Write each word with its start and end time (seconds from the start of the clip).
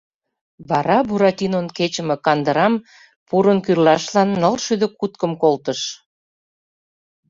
Вара 0.69 0.97
Буратинон 1.07 1.67
кечыме 1.77 2.15
кандырам 2.25 2.73
пурын 3.27 3.59
кӱрлашлан 3.65 4.29
нылшӱдӧ 4.41 4.87
куткым 4.99 5.31
колтыш. 5.41 5.81